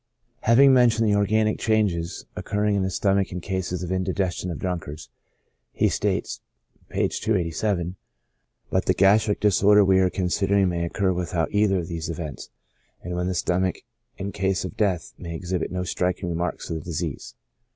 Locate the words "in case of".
14.17-14.75